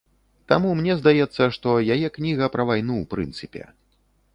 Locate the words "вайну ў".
2.71-3.05